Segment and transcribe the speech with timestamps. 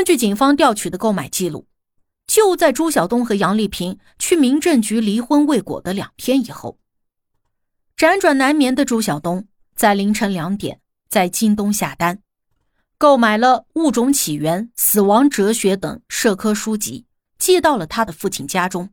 [0.00, 1.66] 根据警方调取的购买记录，
[2.26, 6.78] 就在朱晓东和杨丽萍去民政局离婚未果的两天以后，
[7.98, 9.46] 辗转难眠的朱晓东
[9.76, 12.22] 在凌晨两点在京东下单，
[12.96, 17.04] 购买了《物种起源》《死亡哲学》等社科书籍，
[17.38, 18.88] 寄到了他的父亲家中。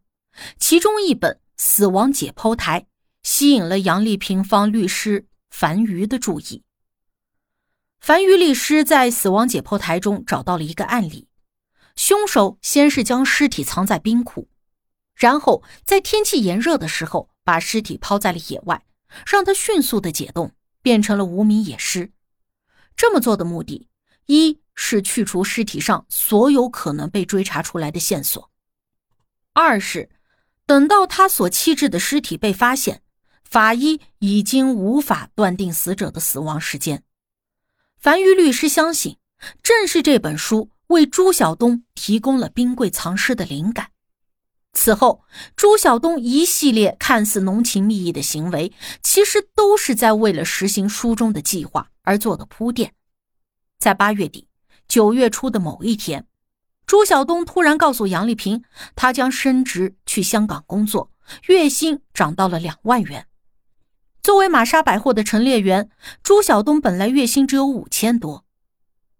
[0.60, 2.82] 其中一本《死亡解剖台》
[3.24, 6.64] 吸引了杨丽萍方律师樊瑜的注意。
[8.08, 11.28] 樊瑜律师在死亡解剖台中找到了一个案例：
[11.98, 14.48] 凶手先是将尸体藏在冰库，
[15.14, 18.86] 然后在天气炎热的时候把尸体抛在了野外，
[19.26, 22.14] 让它迅速的解冻，变成了无名野尸。
[22.96, 23.90] 这么做的目的，
[24.28, 28.48] 一是去除尸体上所有可能被追查出来的线索；
[29.52, 30.10] 二是
[30.66, 33.02] 等到他所弃置的尸体被发现，
[33.44, 37.04] 法医已经无法断定死者的死亡时间。
[38.00, 39.18] 樊瑜律师相信，
[39.64, 43.90] 正是这本书为朱晓东提供了冰柜藏尸的灵感。
[44.74, 45.24] 此后，
[45.56, 52.94] 朱晓东一系列看似浓情蜜意的行为，其实都是在为了实行书中的计划而做的铺垫。
[53.80, 54.48] 在八月底、
[54.88, 56.28] 九月初的某一天，
[56.86, 58.64] 朱晓东突然告诉杨丽萍，
[58.96, 61.12] 他将升职去香港工作，
[61.48, 63.27] 月薪涨到了两万元。
[64.22, 65.90] 作为玛莎百货的陈列员，
[66.22, 68.44] 朱晓东本来月薪只有五千多。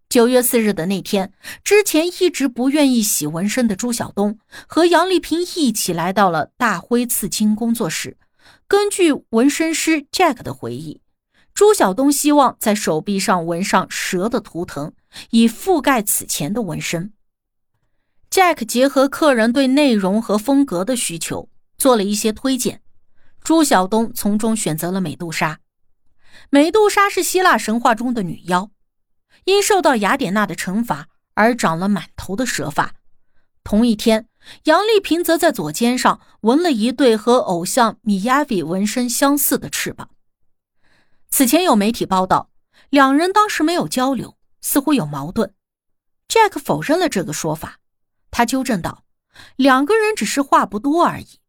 [0.08, 1.32] 九月四日的那天，
[1.62, 8.16] 之前一直不愿意洗纹身的朱晓东和杨丽萍一起来到了大辉刺青工作室。
[8.66, 11.02] 根据纹身师 Jack 的回忆，
[11.52, 14.92] 朱晓东希望在手臂上纹上蛇的图腾，
[15.30, 17.12] 以覆盖此前的纹身。
[18.30, 22.80] Jack 结合客人对内容和风格的需求，做了一些推荐。
[23.48, 25.60] 朱晓东从中选择了美杜莎。
[26.50, 28.70] 美杜莎是希腊神话中的女妖，
[29.44, 32.92] 因受到雅典娜的惩罚而长了满头的蛇发。
[33.64, 34.28] 同一天，
[34.64, 40.10] 杨丽萍则在左肩上纹了一对和偶像米亚比纹身相似的翅膀。
[41.30, 42.50] 此前有媒体报道，
[42.90, 45.54] 两人当时没有交流，似乎有矛盾。
[46.28, 47.78] Jack 否认了这个说法，
[48.30, 49.04] 他纠正道
[49.56, 51.40] ：“两个人只是话不多而已。”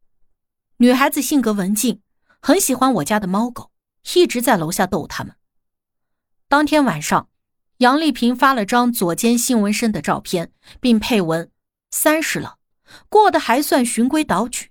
[0.82, 2.02] 女孩子性格文静，
[2.40, 3.70] 很喜欢我家的猫狗，
[4.14, 5.36] 一直在楼下逗他们。
[6.48, 7.30] 当天晚上，
[7.80, 11.52] 杨丽萍发了张左肩新纹身的照片，并配文
[11.92, 12.60] ：“三十了，
[13.10, 14.70] 过得还算循规蹈矩，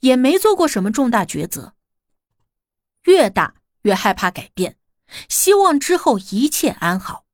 [0.00, 1.74] 也没做过什么重大抉择。
[3.04, 4.76] 越大越害怕改变，
[5.28, 7.26] 希望之后一切安好。”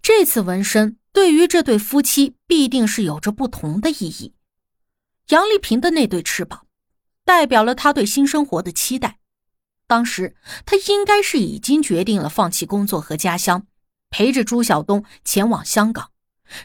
[0.00, 4.32] 这次纹身对于这对夫妻必定是有着不同的意义。
[5.30, 6.68] 杨丽萍的那对翅膀。
[7.30, 9.20] 代表了他对新生活的期待。
[9.86, 10.34] 当时
[10.66, 13.68] 他应该是已经决定了放弃工作和家乡，
[14.10, 16.10] 陪着朱晓东前往香港，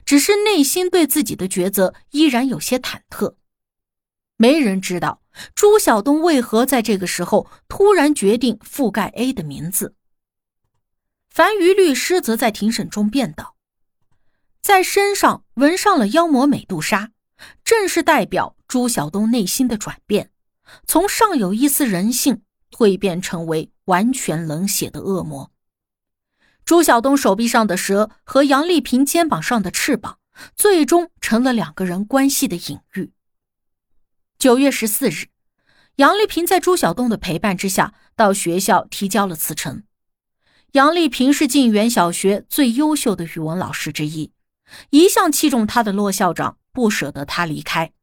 [0.03, 3.35] 只是内心对自己的抉择依然有些忐忑。
[4.37, 5.21] 没人知道
[5.53, 9.93] 朱晓东为何在这个时候突然决定覆盖 A 的名字。
[11.29, 13.55] 樊瑜律师则在庭审中辩道
[14.63, 17.11] ：“在身上纹上了妖魔美杜莎，
[17.63, 20.31] 正是代表朱晓东内心的转变。”
[20.85, 25.51] 从尚有一丝人性蜕变成为完全冷血的恶魔。
[26.63, 30.17] 朱晓东手臂上的蛇和杨丽萍肩膀上的翅膀，
[30.55, 33.11] 最终成了两个人关系的隐喻。
[34.39, 35.27] 九月十四日，
[35.97, 39.83] 杨丽萍在朱晓东的陪伴之下到学校提交了辞呈。
[40.71, 44.31] 杨丽萍是晋源小学最优秀的语文老师之一，
[44.89, 47.93] 一向器重她的骆校长不舍得她离开，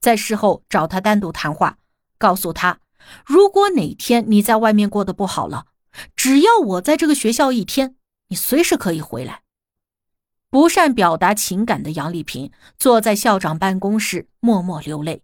[0.00, 1.78] 在事后找她单独谈话。
[2.18, 2.80] 告诉他，
[3.24, 5.66] 如果哪天你在外面过得不好了，
[6.14, 7.96] 只要我在这个学校一天，
[8.28, 9.42] 你随时可以回来。
[10.50, 15.22] 不善表达情感的杨丽萍坐在校长办公室默默流泪。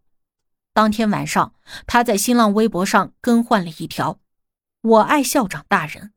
[0.73, 1.55] 当天晚上，
[1.87, 4.21] 她在新浪微博上更换了一条
[4.83, 6.13] ：“我爱校长大人。”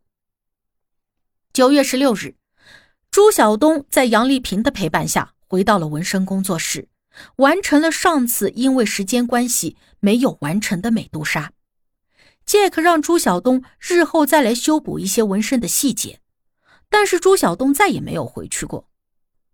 [1.53, 2.35] 九月十六日，
[3.09, 6.89] 朱晓东在杨丽萍的陪伴下回到了纹身工作室。
[7.37, 11.51] 完成了上次因为时间关系没有完成的美杜莎。
[12.45, 16.21] 杰克让朱晓东日后再来修补一些纹身的细节。
[16.89, 18.87] 但是朱晓东再也没有回去过。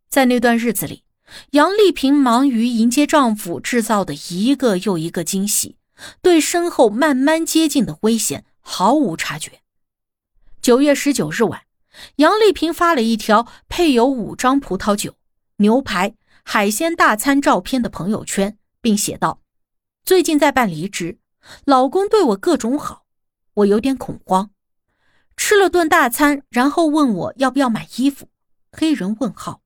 [0.07, 1.04] 在那段日子里，
[1.51, 5.78] 杨丽萍忙于迎接丈夫制造的一个又一个惊喜，
[6.22, 9.62] 对身后慢慢接近的危险毫无察觉。
[10.62, 11.63] 九月十九日晚，
[12.18, 15.16] 杨丽萍发了一条配有五张葡萄酒、
[15.57, 16.13] 牛排、
[16.44, 19.42] 海鲜大餐照片的朋友圈，并写道
[20.05, 21.19] ：“最近在办离职，
[21.65, 23.05] 老公对我各种好，
[23.53, 24.51] 我有点恐慌。
[25.38, 28.29] 吃了顿大餐，然后问我要不要买衣服。”
[28.75, 29.61] 黑人问号。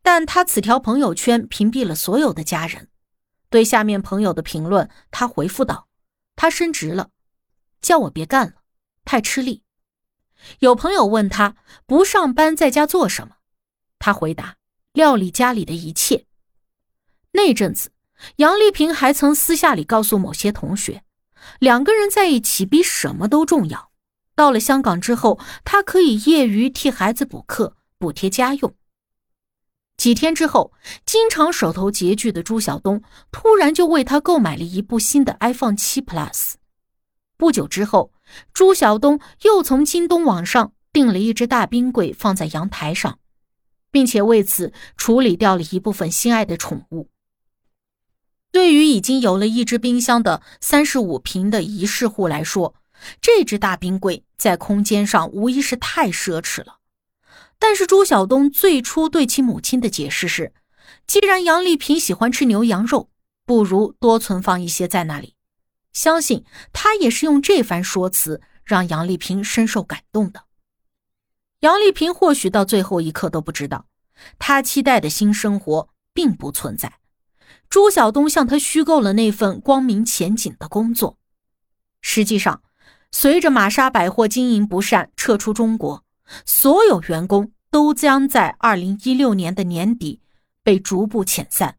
[0.00, 2.88] 但他此条朋友圈屏蔽了所有的家人。
[3.50, 5.88] 对下面朋友的评论，他回复道
[6.36, 7.10] ：“他升职了，
[7.80, 8.54] 叫我别干了，
[9.04, 9.62] 太吃力。”
[10.60, 11.56] 有朋友问他
[11.86, 13.36] 不上班在家做什么，
[13.98, 14.56] 他回答
[14.92, 16.26] ：“料理家里的一切。”
[17.32, 17.90] 那阵子，
[18.36, 21.02] 杨丽萍还曾私下里告诉某些同学，
[21.58, 23.90] 两个人在一起比什么都重要。
[24.34, 28.74] 到了香港之后，她可以业余替孩子补课，补贴家用。
[29.96, 30.72] 几天之后，
[31.06, 36.54] 经常手头拮据的朱晓东突然就为她购买了一部新的 iPhone 七 Plus。
[37.36, 38.12] 不久之后，
[38.52, 43.18] 朱晓东又从京东网上订了一只大冰柜放在阳台上，
[43.92, 47.08] 并且为此处理掉了一部分心爱的宠物。
[48.54, 52.76] 对于已经有了一只冰箱的三十五平的一室户来说，
[53.20, 56.76] 这只大冰柜在空间上无疑是太奢侈了。
[57.58, 60.52] 但是朱晓东最初对其母亲的解释是，
[61.04, 63.10] 既然杨丽萍喜欢吃牛羊肉，
[63.44, 65.34] 不如多存放一些在那里。
[65.92, 70.44] 相信他也是用这番说辞让杨丽萍深受感动的。
[71.58, 73.86] 杨丽萍或许到最后一刻都不知道，
[74.38, 77.00] 她期待的新生活并不存在。
[77.68, 81.18] 朱晓东向他虚构了那份光明前景的工作。
[82.00, 82.62] 实际上，
[83.10, 86.04] 随着玛莎百货经营不善撤出中国，
[86.44, 87.50] 所有员工。
[87.74, 90.20] 都将在二零一六年的年底
[90.62, 91.76] 被逐步遣散。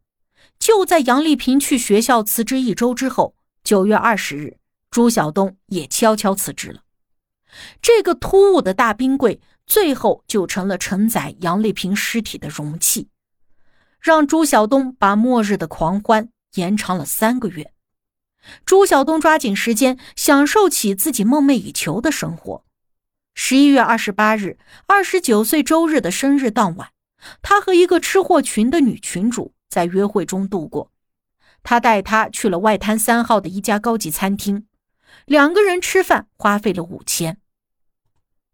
[0.60, 3.34] 就在杨丽萍去学校辞职一周之后，
[3.64, 4.58] 九月二十日，
[4.92, 6.82] 朱晓东也悄悄辞职了。
[7.82, 13.08] 这个突兀的大冰柜最后就成了承载杨丽萍尸体的容器，
[14.06, 17.74] 让朱晓东把末日的狂欢延长了三个月。
[18.64, 22.64] 朱晓东抓紧时间享受起自己梦寐以求的生活。
[23.34, 26.92] 十一月二十八日，二十九岁周日的生日当晚，
[27.42, 30.92] 他和一个吃货群的女群主在约会中度过。
[31.64, 34.68] 他带她去了外滩三号的一家高级餐厅，
[35.26, 37.40] 两个人吃饭花费了五千。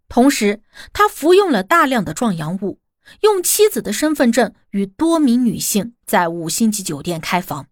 [0.07, 0.61] 同时，
[0.93, 2.79] 他服用了大量的壮阳物，
[3.21, 7.67] 用妻子的身份证与多名女性在五星级酒店开房。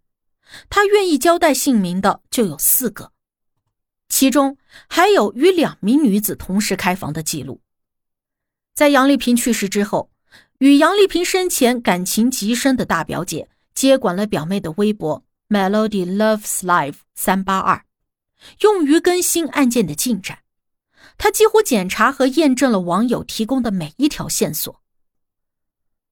[0.69, 3.11] 他愿意交代姓名的就有四个。
[4.09, 7.61] 其中还有与两名女子同时开房的记录。
[8.73, 10.09] 在杨丽萍去世之后，
[10.57, 17.85] 与杨丽萍生前感情极深的大表姐接管了表妹的微博 “Melody Loves Life 三八二”，
[18.61, 20.39] 用于更新案件的进展。
[21.17, 24.81] 她几乎检查和验证了网友提供的每一条线索。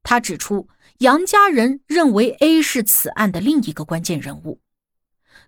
[0.10, 0.70] 他指出，
[1.00, 4.62] 杨家人认为 A 是此案的另一个关键人物。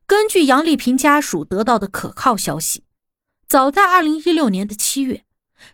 [0.05, 2.83] 根据杨丽萍家属得到的可靠消息，
[3.47, 5.23] 早在二零一六年的七月，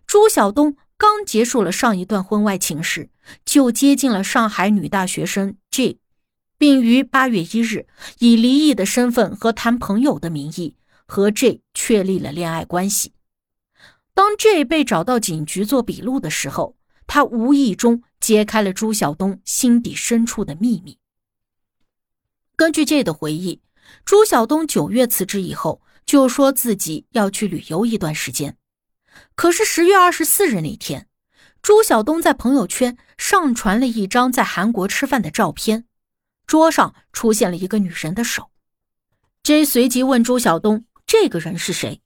[0.06, 3.10] 朱晓东刚结束了上一段婚外情时，
[3.44, 5.98] 就接近了上海女大学生 J，
[6.60, 7.88] 并于八月一日
[8.20, 10.76] 以离异的身份和谈朋友的名义
[11.08, 13.14] 和 J 确立了恋爱关系。
[14.14, 16.76] 当 J 被找到警局做笔录的时候，
[17.08, 20.98] 他无意中揭开了朱晓东心底深处的秘密。
[22.56, 23.62] 根据 J 的回忆。
[24.04, 28.58] 朱晓东九月辞职以后，就说自己要去旅游一段时间。
[29.36, 31.08] 可是十月二十四日那天，
[31.62, 35.86] 朱晓东在朋友圈上传了一张在韩国吃饭的照片，
[36.48, 38.50] 桌上出现了一个女人的手。
[39.44, 42.02] J 随即问朱晓东：“这个人是谁？”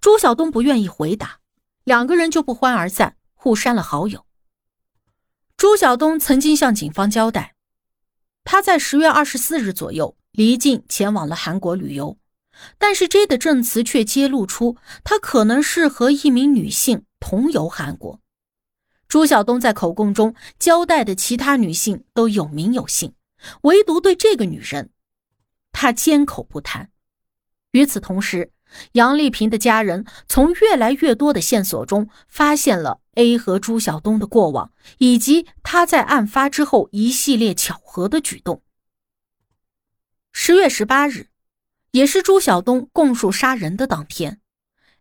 [0.00, 1.40] 朱晓东不愿意回答，
[1.84, 4.24] 两个人就不欢而散，互删了好友。
[5.58, 7.56] 朱晓东曾经向警方交代，
[8.44, 10.16] 他在十月二十四日左右。
[10.30, 12.16] 离境前往了韩国旅游，
[12.78, 18.20] 但是 J 的证词却揭露出他可能是和一名女性同游韩国。
[19.08, 23.14] 朱晓东在口供中交代的其他女性都有名有姓，
[23.62, 24.90] 唯独对这个女人，
[25.72, 26.90] 他缄口不谈。
[27.72, 28.52] 与此同时，
[28.92, 38.62] 杨丽萍的家人从越来越多的线索中发现了 A 和朱晓东的过往，以及他在案发之后一系列巧合的举动。
[40.32, 41.28] 十月十八日，
[41.92, 44.40] 也是朱晓东供述杀人的当天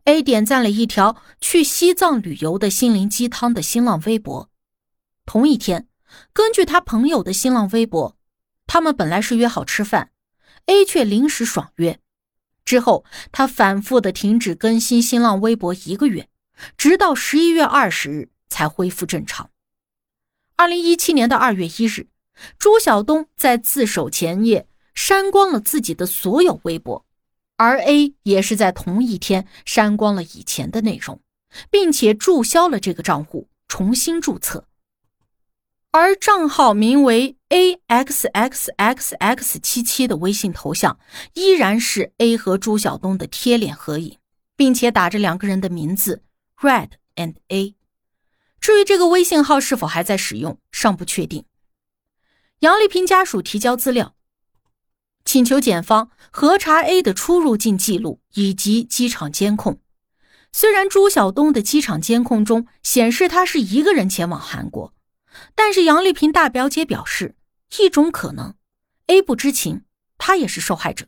[0.05, 4.49] A 点赞了一条去西藏旅游的心灵鸡汤的新浪微博。
[5.25, 5.89] 同一天，
[6.31, 8.17] 根据他朋友的新浪微博，
[8.65, 10.11] 他们本来是约好吃饭
[10.67, 11.99] ，A 却临时爽约。
[12.67, 16.27] 之后，他反复的停止更新新浪微博一个月，
[16.75, 19.49] 直到十一月二十日才恢复正常。
[20.57, 22.09] 二零一七年的二月一日，
[22.59, 27.05] 朱晓东在自首前夜删光了自己的所有微博，
[27.55, 31.21] 而 A 也是在同一天删光了以前的内容，
[31.71, 34.65] 并且注销了这个账户，重新注册。
[35.91, 40.99] 而账号名为 a x x x x 七七的微信头像，
[41.33, 44.17] 依然是 A 和朱晓东的贴脸合影，
[44.55, 46.23] 并且打着两个人的名字
[46.57, 47.75] Red and A。
[48.59, 51.45] 至于这个微信号是否还在使用，尚不确定。
[52.59, 54.15] 杨丽萍家属提交资料，
[55.23, 59.79] 请求检方核查 A 的出入境记录以及机场监控。
[60.51, 64.93] 虽然朱晓东的机场监控中显示他是一个人前往韩国。
[65.55, 67.35] 但是杨丽萍大表姐表示，
[67.79, 68.55] 一种可能
[69.07, 69.83] ，A 不知情，
[70.17, 71.05] 他也是受害者；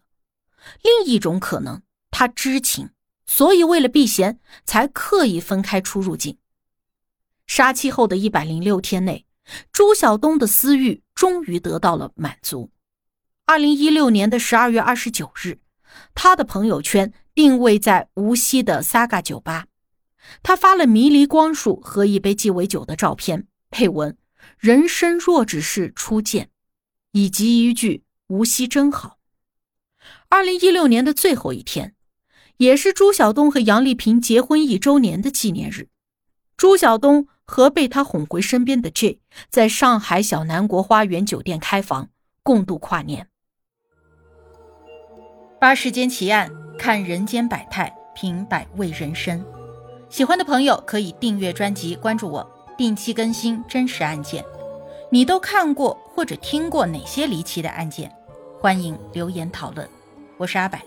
[0.81, 1.81] 另一种可能，
[2.11, 2.89] 他知情，
[3.25, 6.37] 所以为了避嫌，才刻意分开出入境。
[7.47, 9.25] 杀妻后的一百零六天内，
[9.71, 12.71] 朱晓东的私欲终于得到了满足。
[13.45, 15.59] 二零一六年的十二月二十九日，
[16.13, 19.65] 他的朋友圈定位在无锡的 Saga 酒吧，
[20.43, 23.47] 他发了迷离光束和一杯鸡尾酒的照片。
[23.69, 24.17] 配文：
[24.57, 26.49] 人生若只是初见，
[27.11, 29.17] 以及一句无锡真好。
[30.29, 31.95] 二零一六年的最后一天，
[32.57, 35.89] 也是朱晓东和杨丽萍结婚一周年的纪念日。
[36.57, 42.09] 朱晓东和被他哄回身边的 J 在上海小南国花园酒店开房，
[42.43, 43.27] 共度跨年。
[45.59, 49.45] 八世间奇案，看人间百态，品百味人生。
[50.09, 52.58] 喜欢的朋友可以订阅专辑，关注我。
[52.79, 54.41] 定期更新真实案件，
[55.11, 58.09] 你都看过或者听过哪些离奇的案件？
[58.57, 59.85] 欢迎留言讨论。
[60.37, 60.79] 我是阿柏，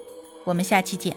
[0.44, 1.14] 我们下期见。